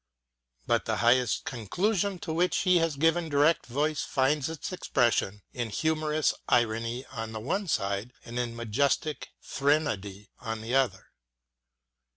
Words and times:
But 0.65 0.85
the 0.85 0.95
highest 0.95 1.45
conclusion 1.45 2.17
to 2.21 2.33
which 2.33 2.61
he 2.63 2.77
has 2.77 2.95
given 2.95 3.29
direct 3.29 3.67
voice 3.67 4.01
finds 4.01 4.49
its 4.49 4.71
expression 4.73 5.43
in 5.53 5.69
humorous 5.69 6.33
irony 6.49 7.05
on 7.11 7.33
the 7.33 7.39
one 7.39 7.67
side, 7.67 8.11
and 8.25 8.39
in 8.39 8.55
majestic 8.55 9.29
threnody 9.43 10.31
on 10.39 10.61
the 10.61 10.73
other. 10.73 11.11